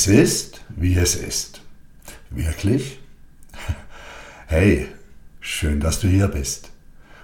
Es 0.00 0.06
ist, 0.06 0.62
wie 0.70 0.96
es 0.96 1.14
ist. 1.14 1.60
Wirklich? 2.30 3.00
Hey, 4.46 4.88
schön, 5.40 5.78
dass 5.78 6.00
du 6.00 6.08
hier 6.08 6.28
bist. 6.28 6.70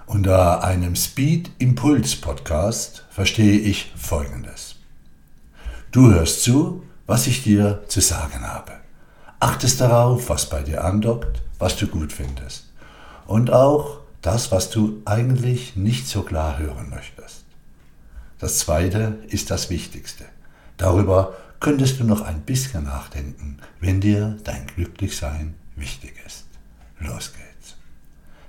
Unter 0.05 0.63
einem 0.63 0.95
Speed 0.95 1.53
Impuls 1.59 2.17
Podcast 2.17 3.07
verstehe 3.09 3.59
ich 3.61 3.95
Folgendes. 3.97 4.75
Du 5.91 6.13
hörst 6.13 6.43
zu, 6.43 6.85
was 7.07 7.27
ich 7.27 7.43
dir 7.43 7.83
zu 7.89 8.03
sagen 8.03 8.47
habe. 8.47 8.73
Achtest 9.41 9.81
darauf, 9.81 10.29
was 10.29 10.51
bei 10.51 10.63
dir 10.63 10.85
andockt, 10.85 11.41
was 11.59 11.79
du 11.79 11.87
gut 11.87 12.13
findest. 12.13 12.67
Und 13.27 13.51
auch 13.51 14.01
das, 14.21 14.53
was 14.53 14.69
du 14.69 15.01
eigentlich 15.07 15.77
nicht 15.77 16.07
so 16.07 16.25
klar 16.25 16.59
hören 16.59 16.91
möchtest. 16.91 17.47
Das 18.39 18.59
zweite 18.59 19.21
ist 19.29 19.51
das 19.51 19.71
Wichtigste. 19.71 20.27
Darüber 20.77 21.33
könntest 21.61 22.01
du 22.01 22.05
noch 22.05 22.23
ein 22.23 22.43
bisschen 22.43 22.85
nachdenken, 22.85 23.59
wenn 23.81 24.01
dir 24.01 24.37
dein 24.45 24.67
Glücklichsein 24.67 25.55
wichtig 25.75 26.15
ist. 26.27 26.47
Los 26.99 27.33
geht's. 27.33 27.77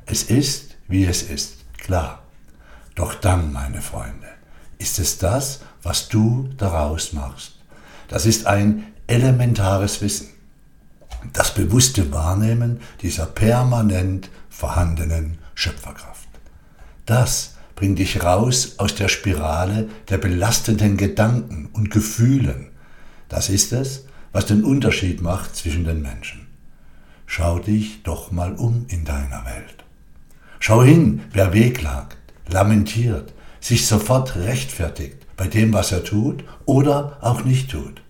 Es 0.05 0.23
ist, 0.23 0.75
wie 0.87 1.05
es 1.05 1.23
ist, 1.23 1.65
klar. 1.77 2.23
Doch 2.95 3.13
dann, 3.13 3.53
meine 3.53 3.81
Freunde, 3.81 4.27
ist 4.77 4.99
es 4.99 5.17
das, 5.17 5.61
was 5.83 6.09
du 6.09 6.49
daraus 6.57 7.13
machst. 7.13 7.55
Das 8.07 8.25
ist 8.25 8.47
ein 8.47 8.83
elementares 9.07 10.01
Wissen. 10.01 10.29
Das 11.33 11.53
bewusste 11.53 12.11
Wahrnehmen 12.11 12.79
dieser 13.01 13.25
permanent 13.25 14.29
vorhandenen 14.49 15.37
Schöpferkraft. 15.55 16.27
Das 17.05 17.55
bringt 17.75 17.99
dich 17.99 18.23
raus 18.23 18.75
aus 18.77 18.95
der 18.95 19.07
Spirale 19.07 19.87
der 20.09 20.17
belastenden 20.17 20.97
Gedanken 20.97 21.69
und 21.73 21.91
Gefühlen. 21.91 22.71
Das 23.29 23.49
ist 23.49 23.73
es, 23.73 24.05
was 24.31 24.45
den 24.45 24.63
Unterschied 24.63 25.21
macht 25.21 25.55
zwischen 25.55 25.83
den 25.83 26.01
Menschen. 26.01 26.47
Schau 27.25 27.59
dich 27.59 28.03
doch 28.03 28.31
mal 28.31 28.53
um 28.53 28.85
in 28.87 29.03
deiner 29.03 29.45
Welt. 29.45 29.83
Schau 30.59 30.83
hin, 30.83 31.21
wer 31.33 31.53
wehklagt, 31.53 32.17
lamentiert, 32.47 33.33
sich 33.59 33.85
sofort 33.85 34.35
rechtfertigt 34.35 35.17
bei 35.35 35.47
dem, 35.47 35.73
was 35.73 35.91
er 35.91 36.03
tut 36.03 36.43
oder 36.65 37.17
auch 37.21 37.43
nicht 37.43 37.71
tut. 37.71 38.01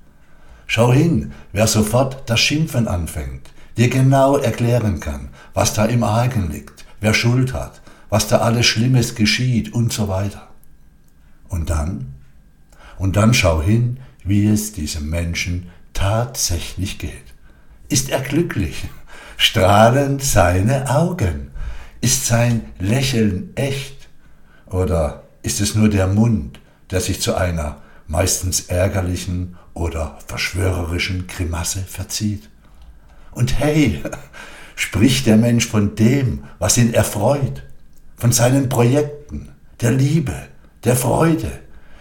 Schau 0.65 0.93
hin, 0.93 1.31
wer 1.51 1.67
sofort 1.67 2.29
das 2.29 2.39
Schimpfen 2.39 2.87
anfängt, 2.87 3.49
dir 3.77 3.89
genau 3.89 4.37
erklären 4.37 4.99
kann, 4.99 5.29
was 5.53 5.73
da 5.73 5.85
im 5.85 6.03
Argen 6.03 6.51
liegt, 6.51 6.85
wer 6.99 7.13
Schuld 7.13 7.53
hat, 7.53 7.81
was 8.09 8.27
da 8.27 8.39
alles 8.39 8.65
Schlimmes 8.65 9.15
geschieht 9.15 9.73
und 9.73 9.91
so 9.91 10.07
weiter. 10.07 10.47
Und 11.47 11.69
dann? 11.69 12.13
Und 12.97 13.15
dann 13.15 13.33
schau 13.33 13.61
hin, 13.61 13.99
wie 14.27 14.47
es 14.47 14.73
diesem 14.73 15.09
Menschen 15.09 15.69
tatsächlich 15.93 16.99
geht. 16.99 17.13
Ist 17.89 18.09
er 18.09 18.21
glücklich? 18.21 18.83
Strahlen 19.37 20.19
seine 20.19 20.89
Augen? 20.89 21.51
Ist 22.01 22.25
sein 22.25 22.65
Lächeln 22.79 23.51
echt? 23.55 24.07
Oder 24.67 25.23
ist 25.41 25.61
es 25.61 25.75
nur 25.75 25.89
der 25.89 26.07
Mund, 26.07 26.59
der 26.91 27.01
sich 27.01 27.21
zu 27.21 27.35
einer 27.35 27.81
meistens 28.07 28.61
ärgerlichen 28.61 29.57
oder 29.73 30.17
verschwörerischen 30.27 31.27
Grimasse 31.27 31.79
verzieht? 31.79 32.49
Und 33.31 33.59
hey, 33.59 34.03
spricht 34.75 35.25
der 35.25 35.37
Mensch 35.37 35.67
von 35.67 35.95
dem, 35.95 36.43
was 36.59 36.77
ihn 36.77 36.93
erfreut, 36.93 37.63
von 38.17 38.31
seinen 38.31 38.69
Projekten, 38.69 39.49
der 39.81 39.91
Liebe, 39.91 40.35
der 40.83 40.95
Freude? 40.95 41.51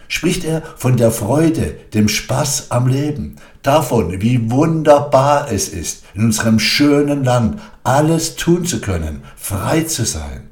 Spricht 0.08 0.44
er 0.44 0.62
von 0.76 0.96
der 0.96 1.10
Freude, 1.10 1.76
dem 1.94 2.08
Spaß 2.08 2.70
am 2.70 2.86
Leben, 2.86 3.36
davon, 3.62 4.20
wie 4.22 4.50
wunderbar 4.50 5.50
es 5.50 5.68
ist, 5.68 6.04
in 6.14 6.24
unserem 6.24 6.58
schönen 6.58 7.24
Land 7.24 7.60
alles 7.82 8.36
tun 8.36 8.64
zu 8.64 8.80
können, 8.80 9.22
frei 9.36 9.82
zu 9.82 10.04
sein? 10.04 10.48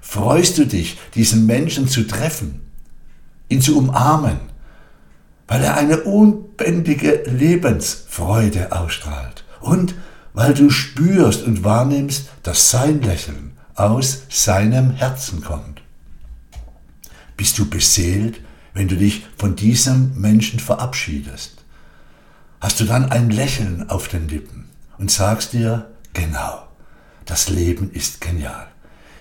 Freust 0.00 0.58
du 0.58 0.66
dich, 0.66 0.98
diesen 1.14 1.46
Menschen 1.46 1.88
zu 1.88 2.06
treffen, 2.06 2.60
ihn 3.48 3.60
zu 3.60 3.76
umarmen, 3.76 4.38
weil 5.48 5.64
er 5.64 5.76
eine 5.76 6.02
unbändige 6.02 7.24
Lebensfreude 7.26 8.72
ausstrahlt 8.72 9.44
und 9.60 9.94
weil 10.32 10.54
du 10.54 10.70
spürst 10.70 11.44
und 11.44 11.64
wahrnimmst, 11.64 12.28
dass 12.42 12.70
sein 12.70 13.02
Lächeln 13.02 13.52
aus 13.74 14.22
seinem 14.28 14.90
Herzen 14.90 15.42
kommt. 15.42 15.82
Bist 17.36 17.58
du 17.58 17.68
beseelt, 17.68 18.40
wenn 18.74 18.88
du 18.88 18.96
dich 18.96 19.26
von 19.38 19.56
diesem 19.56 20.20
Menschen 20.20 20.60
verabschiedest? 20.60 21.64
Hast 22.60 22.80
du 22.80 22.84
dann 22.84 23.10
ein 23.10 23.30
Lächeln 23.30 23.88
auf 23.88 24.08
den 24.08 24.28
Lippen 24.28 24.68
und 24.98 25.10
sagst 25.10 25.54
dir, 25.54 25.90
genau, 26.12 26.68
das 27.24 27.48
Leben 27.48 27.90
ist 27.90 28.20
genial. 28.20 28.66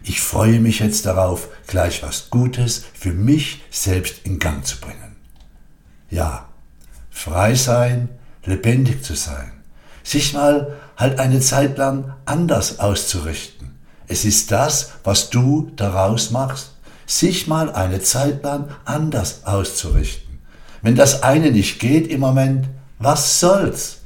Ich 0.04 0.20
freue 0.20 0.60
mich 0.60 0.80
jetzt 0.80 1.06
darauf, 1.06 1.48
gleich 1.68 2.04
was 2.04 2.30
Gutes 2.30 2.84
für 2.94 3.14
mich 3.14 3.64
selbst 3.70 4.26
in 4.26 4.40
Gang 4.40 4.66
zu 4.66 4.82
bringen. 4.82 5.16
Ja, 6.10 6.50
frei 7.10 7.56
sein, 7.56 8.10
lebendig 8.44 9.04
zu 9.04 9.16
sein, 9.16 9.54
sich 10.04 10.34
mal 10.34 10.76
halt 10.98 11.20
eine 11.20 11.40
Zeit 11.40 11.78
lang 11.78 12.14
anders 12.26 12.80
auszurichten 12.80 13.64
es 14.08 14.26
ist 14.26 14.52
das, 14.52 14.92
was 15.04 15.30
du 15.30 15.72
daraus 15.76 16.32
machst, 16.32 16.73
sich 17.06 17.48
mal 17.48 17.72
eine 17.72 18.02
Zeit 18.02 18.44
lang 18.44 18.70
anders 18.86 19.46
auszurichten. 19.46 20.40
Wenn 20.82 20.96
das 20.96 21.24
eine 21.24 21.52
nicht 21.52 21.80
geht 21.80 22.08
im 22.08 22.20
Moment, 22.20 22.68
was 23.00 23.40
soll's? 23.40 24.02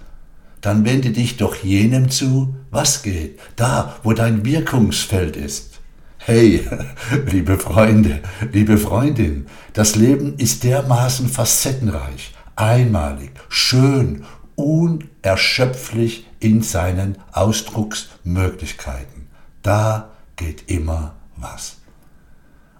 Dann 0.61 0.85
wende 0.85 1.11
dich 1.11 1.37
doch 1.37 1.55
jenem 1.55 2.09
zu, 2.09 2.55
was 2.71 3.03
geht, 3.03 3.39
da, 3.55 3.95
wo 4.03 4.13
dein 4.13 4.45
Wirkungsfeld 4.45 5.35
ist. 5.35 5.79
Hey, 6.17 6.67
liebe 7.31 7.57
Freunde, 7.57 8.21
liebe 8.51 8.77
Freundin, 8.77 9.47
das 9.73 9.95
Leben 9.95 10.35
ist 10.37 10.63
dermaßen 10.63 11.29
facettenreich, 11.29 12.33
einmalig, 12.55 13.31
schön, 13.49 14.25
unerschöpflich 14.55 16.25
in 16.39 16.61
seinen 16.61 17.17
Ausdrucksmöglichkeiten. 17.31 19.27
Da 19.61 20.09
geht 20.35 20.69
immer 20.69 21.15
was. 21.35 21.77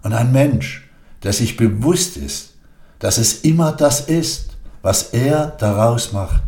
Und 0.08 0.14
ein 0.14 0.32
Mensch, 0.32 0.88
der 1.22 1.34
sich 1.34 1.58
bewusst 1.58 2.16
ist, 2.16 2.54
dass 2.98 3.18
es 3.18 3.42
immer 3.42 3.72
das 3.72 4.00
ist, 4.00 4.56
was 4.80 5.10
er 5.12 5.48
daraus 5.48 6.14
macht, 6.14 6.44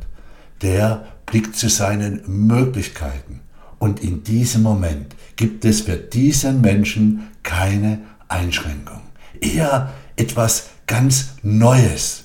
der 0.62 1.04
blickt 1.26 1.56
zu 1.56 1.68
seinen 1.68 2.22
Möglichkeiten. 2.26 3.40
Und 3.78 4.02
in 4.02 4.24
diesem 4.24 4.62
Moment 4.62 5.14
gibt 5.36 5.66
es 5.66 5.82
für 5.82 5.98
diesen 5.98 6.62
Menschen 6.62 7.28
keine 7.42 7.98
Einschränkung. 8.28 9.02
Eher 9.42 9.90
etwas 10.16 10.70
ganz 10.86 11.32
Neues. 11.42 12.24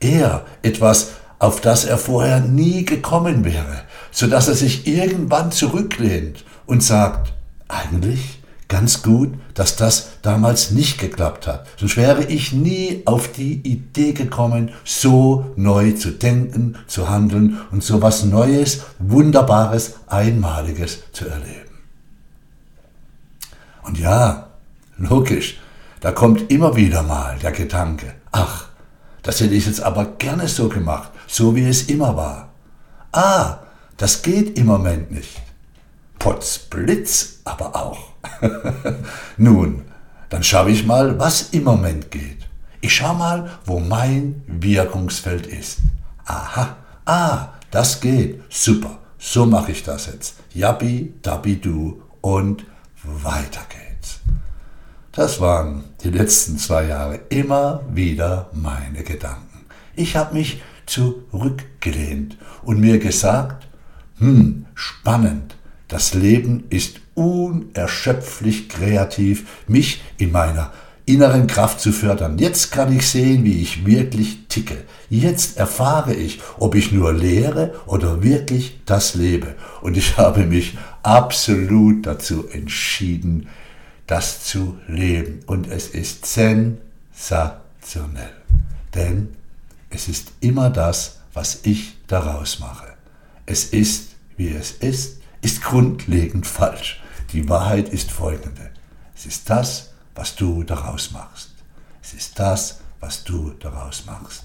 Eher 0.00 0.44
etwas, 0.62 1.12
auf 1.38 1.60
das 1.60 1.84
er 1.84 1.96
vorher 1.96 2.40
nie 2.40 2.84
gekommen 2.84 3.44
wäre, 3.44 3.82
sodass 4.10 4.48
er 4.48 4.56
sich 4.56 4.88
irgendwann 4.88 5.52
zurücklehnt 5.52 6.44
und 6.66 6.82
sagt, 6.82 7.32
eigentlich 7.68 8.41
ganz 8.72 9.02
gut, 9.02 9.34
dass 9.52 9.76
das 9.76 10.22
damals 10.22 10.70
nicht 10.70 10.98
geklappt 10.98 11.46
hat. 11.46 11.66
Sonst 11.78 11.98
wäre 11.98 12.24
ich 12.24 12.54
nie 12.54 13.02
auf 13.04 13.30
die 13.30 13.60
Idee 13.60 14.14
gekommen, 14.14 14.70
so 14.82 15.52
neu 15.56 15.92
zu 15.92 16.10
denken, 16.10 16.76
zu 16.86 17.10
handeln 17.10 17.60
und 17.70 17.84
so 17.84 18.00
was 18.00 18.24
Neues, 18.24 18.84
Wunderbares, 18.98 19.96
Einmaliges 20.06 21.00
zu 21.12 21.28
erleben. 21.28 21.76
Und 23.82 23.98
ja, 23.98 24.48
logisch, 24.96 25.60
da 26.00 26.10
kommt 26.10 26.50
immer 26.50 26.74
wieder 26.74 27.02
mal 27.02 27.38
der 27.42 27.52
Gedanke, 27.52 28.14
ach, 28.30 28.68
das 29.22 29.40
hätte 29.40 29.54
ich 29.54 29.66
jetzt 29.66 29.82
aber 29.82 30.06
gerne 30.16 30.48
so 30.48 30.70
gemacht, 30.70 31.10
so 31.26 31.54
wie 31.54 31.68
es 31.68 31.90
immer 31.90 32.16
war. 32.16 32.48
Ah, 33.12 33.58
das 33.98 34.22
geht 34.22 34.58
im 34.58 34.64
Moment 34.64 35.10
nicht. 35.10 35.42
Potzblitz 36.22 37.40
aber 37.44 37.74
auch. 37.74 38.12
Nun, 39.38 39.82
dann 40.28 40.44
schaue 40.44 40.70
ich 40.70 40.86
mal, 40.86 41.18
was 41.18 41.48
im 41.50 41.64
Moment 41.64 42.12
geht. 42.12 42.46
Ich 42.80 42.94
schaue 42.94 43.16
mal, 43.16 43.50
wo 43.64 43.80
mein 43.80 44.44
Wirkungsfeld 44.46 45.48
ist. 45.48 45.78
Aha, 46.24 46.76
ah, 47.06 47.48
das 47.72 48.00
geht. 48.00 48.40
Super, 48.48 48.98
so 49.18 49.46
mache 49.46 49.72
ich 49.72 49.82
das 49.82 50.06
jetzt. 50.06 50.36
Yappi, 50.54 51.12
dabbi, 51.22 51.56
du 51.56 52.02
und 52.20 52.66
weiter 53.02 53.62
geht's. 53.68 54.20
Das 55.10 55.40
waren 55.40 55.82
die 56.04 56.10
letzten 56.10 56.56
zwei 56.56 56.84
Jahre 56.84 57.18
immer 57.30 57.82
wieder 57.90 58.48
meine 58.52 59.02
Gedanken. 59.02 59.66
Ich 59.96 60.14
habe 60.14 60.34
mich 60.34 60.62
zurückgelehnt 60.86 62.38
und 62.62 62.78
mir 62.78 63.00
gesagt, 63.00 63.66
hm, 64.18 64.66
spannend, 64.76 65.56
das 65.92 66.14
Leben 66.14 66.64
ist 66.70 67.00
unerschöpflich 67.14 68.70
kreativ, 68.70 69.46
mich 69.68 70.00
in 70.16 70.32
meiner 70.32 70.72
inneren 71.04 71.46
Kraft 71.46 71.80
zu 71.80 71.92
fördern. 71.92 72.38
Jetzt 72.38 72.72
kann 72.72 72.96
ich 72.96 73.06
sehen, 73.06 73.44
wie 73.44 73.60
ich 73.60 73.84
wirklich 73.84 74.46
ticke. 74.48 74.84
Jetzt 75.10 75.58
erfahre 75.58 76.14
ich, 76.14 76.40
ob 76.58 76.74
ich 76.76 76.92
nur 76.92 77.12
lehre 77.12 77.74
oder 77.84 78.22
wirklich 78.22 78.78
das 78.86 79.14
lebe. 79.14 79.54
Und 79.82 79.98
ich 79.98 80.16
habe 80.16 80.46
mich 80.46 80.78
absolut 81.02 82.06
dazu 82.06 82.48
entschieden, 82.48 83.48
das 84.06 84.44
zu 84.44 84.78
leben. 84.88 85.40
Und 85.46 85.68
es 85.68 85.88
ist 85.88 86.24
sensationell. 86.24 86.78
Denn 88.94 89.28
es 89.90 90.08
ist 90.08 90.32
immer 90.40 90.70
das, 90.70 91.18
was 91.34 91.60
ich 91.64 91.98
daraus 92.06 92.60
mache. 92.60 92.86
Es 93.44 93.66
ist, 93.66 94.12
wie 94.38 94.48
es 94.48 94.70
ist, 94.70 95.21
ist 95.42 95.62
grundlegend 95.62 96.46
falsch. 96.46 97.02
Die 97.32 97.48
Wahrheit 97.48 97.88
ist 97.90 98.10
folgende. 98.10 98.70
Es 99.14 99.26
ist 99.26 99.50
das, 99.50 99.92
was 100.14 100.34
du 100.36 100.62
daraus 100.62 101.10
machst. 101.10 101.50
Es 102.02 102.14
ist 102.14 102.38
das, 102.38 102.80
was 103.00 103.24
du 103.24 103.50
daraus 103.58 104.06
machst. 104.06 104.44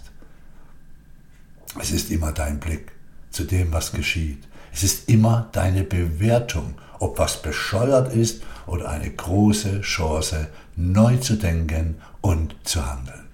Es 1.79 1.91
ist 1.91 2.11
immer 2.11 2.31
dein 2.31 2.59
Blick 2.59 2.91
zu 3.29 3.43
dem, 3.43 3.71
was 3.71 3.91
geschieht. 3.91 4.47
Es 4.73 4.83
ist 4.83 5.09
immer 5.09 5.49
deine 5.51 5.83
Bewertung, 5.83 6.75
ob 6.99 7.19
was 7.19 7.41
bescheuert 7.41 8.13
ist 8.13 8.41
oder 8.65 8.89
eine 8.89 9.09
große 9.09 9.81
Chance, 9.81 10.47
neu 10.75 11.17
zu 11.17 11.35
denken 11.35 12.01
und 12.21 12.55
zu 12.63 12.85
handeln. 12.85 13.27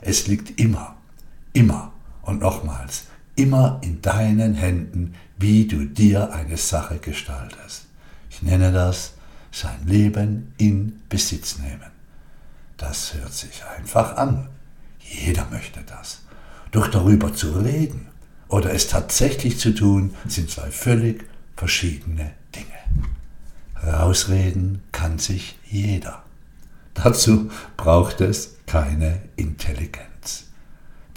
Es 0.00 0.26
liegt 0.26 0.58
immer, 0.58 0.96
immer 1.52 1.92
und 2.22 2.40
nochmals, 2.40 3.04
immer 3.40 3.80
in 3.82 4.02
deinen 4.02 4.54
Händen, 4.54 5.14
wie 5.38 5.66
du 5.66 5.86
dir 5.86 6.32
eine 6.32 6.56
Sache 6.56 6.98
gestaltest. 6.98 7.86
Ich 8.28 8.42
nenne 8.42 8.70
das 8.70 9.14
sein 9.50 9.86
Leben 9.86 10.52
in 10.58 11.00
Besitz 11.08 11.58
nehmen. 11.58 11.90
Das 12.76 13.14
hört 13.14 13.32
sich 13.32 13.62
einfach 13.76 14.16
an. 14.16 14.48
Jeder 15.00 15.46
möchte 15.50 15.80
das. 15.86 16.22
Doch 16.70 16.88
darüber 16.88 17.32
zu 17.34 17.52
reden 17.52 18.08
oder 18.48 18.72
es 18.72 18.88
tatsächlich 18.88 19.58
zu 19.58 19.74
tun, 19.74 20.14
sind 20.26 20.50
zwei 20.50 20.70
völlig 20.70 21.24
verschiedene 21.56 22.32
Dinge. 22.54 23.06
Rausreden 23.82 24.82
kann 24.92 25.18
sich 25.18 25.58
jeder. 25.64 26.22
Dazu 26.94 27.50
braucht 27.76 28.20
es 28.20 28.56
keine 28.66 29.22
Intelligenz. 29.36 30.09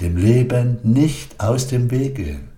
Dem 0.04 0.18
Leben 0.18 0.78
nicht 0.84 1.40
aus 1.40 1.68
dem 1.68 1.90
Weg 1.90 2.16
gehen 2.16 2.54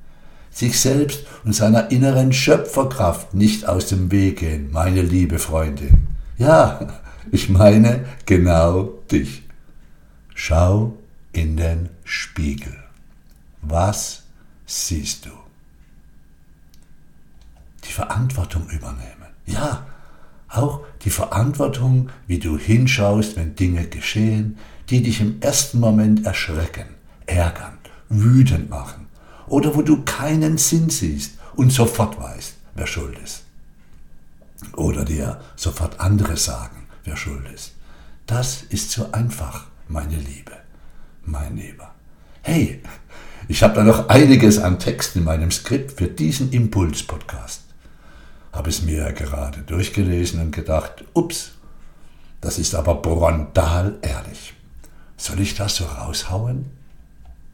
sich 0.55 0.79
selbst 0.79 1.25
und 1.43 1.53
seiner 1.53 1.91
inneren 1.91 2.31
Schöpferkraft 2.31 3.33
nicht 3.33 3.67
aus 3.67 3.87
dem 3.87 4.09
Weg 4.09 4.39
gehen, 4.39 4.71
meine 4.71 5.01
liebe 5.01 5.37
Freundin. 5.37 6.07
Ja, 6.37 7.01
ich 7.31 7.49
meine 7.49 8.05
genau 8.25 8.83
dich. 9.11 9.43
Schau 10.33 10.97
in 11.33 11.57
den 11.57 11.89
Spiegel. 12.05 12.73
Was 13.61 14.23
siehst 14.65 15.25
du? 15.25 15.31
Die 17.83 17.91
Verantwortung 17.91 18.69
übernehmen. 18.69 19.11
Ja, 19.45 19.85
auch 20.47 20.81
die 21.03 21.09
Verantwortung, 21.09 22.09
wie 22.27 22.39
du 22.39 22.57
hinschaust, 22.57 23.35
wenn 23.35 23.55
Dinge 23.57 23.87
geschehen, 23.87 24.57
die 24.89 25.03
dich 25.03 25.19
im 25.19 25.41
ersten 25.41 25.81
Moment 25.81 26.25
erschrecken, 26.25 26.85
ärgern, 27.25 27.77
wütend 28.09 28.69
machen 28.69 29.07
oder 29.47 29.75
wo 29.75 29.81
du 29.81 30.03
keinen 30.03 30.57
Sinn 30.57 30.89
siehst 30.89 31.37
und 31.55 31.71
sofort 31.71 32.19
weißt, 32.19 32.55
wer 32.75 32.87
schuld 32.87 33.17
ist. 33.23 33.43
Oder 34.73 35.05
dir 35.05 35.39
sofort 35.55 35.99
andere 35.99 36.37
sagen, 36.37 36.87
wer 37.03 37.17
schuld 37.17 37.47
ist. 37.53 37.73
Das 38.25 38.63
ist 38.63 38.91
so 38.91 39.11
einfach, 39.11 39.67
meine 39.87 40.17
Liebe, 40.17 40.53
mein 41.23 41.57
Lieber. 41.57 41.93
Hey, 42.41 42.81
ich 43.47 43.61
habe 43.61 43.75
da 43.75 43.83
noch 43.83 44.09
einiges 44.09 44.57
an 44.57 44.79
Text 44.79 45.15
in 45.15 45.23
meinem 45.23 45.51
Skript 45.51 45.91
für 45.99 46.07
diesen 46.07 46.51
Impuls-Podcast. 46.51 47.61
Habe 48.51 48.69
es 48.69 48.81
mir 48.81 49.11
gerade 49.11 49.61
durchgelesen 49.61 50.41
und 50.41 50.51
gedacht, 50.51 51.05
ups, 51.13 51.51
das 52.41 52.57
ist 52.57 52.73
aber 52.73 52.95
brontal 52.95 53.99
ehrlich. 54.01 54.53
Soll 55.17 55.41
ich 55.41 55.55
das 55.55 55.75
so 55.75 55.85
raushauen? 55.85 56.65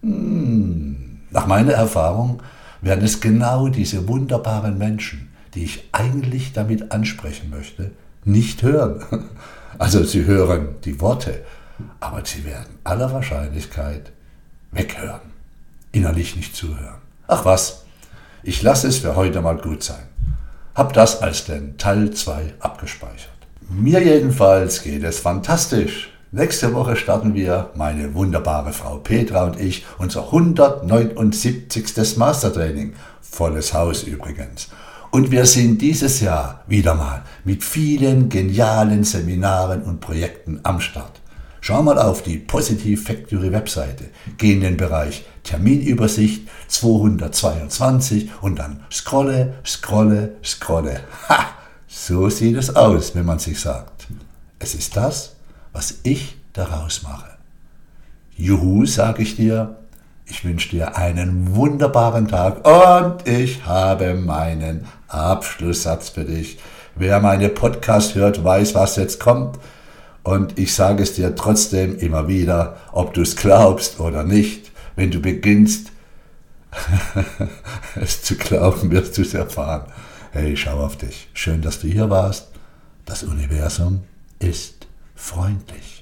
Hm, 0.01 1.19
nach 1.29 1.47
meiner 1.47 1.73
Erfahrung 1.73 2.41
werden 2.81 3.03
es 3.05 3.21
genau 3.21 3.67
diese 3.69 4.07
wunderbaren 4.07 4.77
Menschen, 4.77 5.29
die 5.53 5.63
ich 5.63 5.89
eigentlich 5.91 6.53
damit 6.53 6.91
ansprechen 6.91 7.49
möchte, 7.49 7.91
nicht 8.23 8.63
hören. 8.63 9.03
Also 9.77 10.03
sie 10.03 10.25
hören 10.25 10.75
die 10.83 10.99
Worte, 10.99 11.45
aber 12.01 12.23
sie 12.25 12.43
werden 12.45 12.77
aller 12.83 13.13
Wahrscheinlichkeit 13.13 14.11
weghören, 14.71 15.21
innerlich 15.93 16.35
nicht 16.35 16.55
zuhören. 16.57 16.99
Ach 17.27 17.45
was, 17.45 17.85
ich 18.43 18.61
lasse 18.61 18.89
es 18.89 18.97
für 18.97 19.15
heute 19.15 19.41
mal 19.41 19.57
gut 19.57 19.81
sein. 19.81 20.03
Hab 20.75 20.91
das 20.91 21.21
als 21.21 21.45
den 21.45 21.77
Teil 21.77 22.11
2 22.11 22.55
abgespeichert. 22.59 23.29
Mir 23.69 24.03
jedenfalls 24.03 24.83
geht 24.83 25.03
es 25.03 25.19
fantastisch. 25.19 26.10
Nächste 26.33 26.73
Woche 26.73 26.95
starten 26.95 27.33
wir, 27.33 27.71
meine 27.75 28.13
wunderbare 28.13 28.71
Frau 28.71 28.99
Petra 28.99 29.43
und 29.43 29.59
ich, 29.59 29.85
unser 29.97 30.27
179. 30.27 32.15
Mastertraining. 32.15 32.93
Volles 33.19 33.73
Haus 33.73 34.03
übrigens. 34.03 34.69
Und 35.11 35.29
wir 35.29 35.45
sind 35.45 35.81
dieses 35.81 36.21
Jahr 36.21 36.63
wieder 36.67 36.95
mal 36.95 37.23
mit 37.43 37.65
vielen 37.65 38.29
genialen 38.29 39.03
Seminaren 39.03 39.83
und 39.83 39.99
Projekten 39.99 40.61
am 40.63 40.79
Start. 40.79 41.19
Schau 41.59 41.83
mal 41.83 41.99
auf 41.99 42.23
die 42.23 42.37
Positive 42.37 43.01
Factory 43.01 43.51
Webseite, 43.51 44.05
geh 44.37 44.53
in 44.53 44.61
den 44.61 44.77
Bereich 44.77 45.25
Terminübersicht 45.43 46.47
222 46.69 48.29
und 48.39 48.57
dann 48.57 48.85
scrolle, 48.89 49.55
scrolle, 49.65 50.35
scrolle. 50.45 51.01
Ha! 51.27 51.47
So 51.89 52.29
sieht 52.29 52.55
es 52.55 52.73
aus, 52.73 53.15
wenn 53.15 53.25
man 53.25 53.39
sich 53.39 53.59
sagt. 53.59 54.07
Es 54.59 54.75
ist 54.75 54.95
das, 54.95 55.35
was 55.73 55.99
ich 56.03 56.37
daraus 56.53 57.03
mache. 57.03 57.31
Juhu, 58.35 58.85
sage 58.85 59.23
ich 59.23 59.35
dir, 59.35 59.77
ich 60.25 60.45
wünsche 60.45 60.69
dir 60.69 60.97
einen 60.97 61.55
wunderbaren 61.55 62.27
Tag 62.27 62.65
und 62.65 63.27
ich 63.27 63.65
habe 63.65 64.13
meinen 64.13 64.85
Abschlusssatz 65.07 66.09
für 66.09 66.23
dich. 66.23 66.57
Wer 66.95 67.19
meine 67.19 67.49
Podcast 67.49 68.15
hört, 68.15 68.43
weiß, 68.43 68.75
was 68.75 68.95
jetzt 68.95 69.19
kommt. 69.19 69.59
Und 70.23 70.59
ich 70.59 70.73
sage 70.73 71.03
es 71.03 71.13
dir 71.15 71.35
trotzdem 71.35 71.97
immer 71.97 72.27
wieder, 72.27 72.77
ob 72.91 73.13
du 73.13 73.21
es 73.21 73.35
glaubst 73.35 73.99
oder 73.99 74.23
nicht. 74.23 74.71
Wenn 74.95 75.11
du 75.11 75.19
beginnst, 75.19 75.91
es 77.95 78.23
zu 78.23 78.35
glauben, 78.35 78.91
wirst 78.91 79.17
du 79.17 79.23
es 79.23 79.33
erfahren. 79.33 79.91
Hey, 80.31 80.55
schau 80.55 80.79
auf 80.79 80.95
dich. 80.95 81.27
Schön, 81.33 81.61
dass 81.61 81.79
du 81.79 81.87
hier 81.87 82.09
warst. 82.09 82.49
Das 83.05 83.23
Universum 83.23 84.03
ist 84.39 84.87
freundlich. 85.21 86.00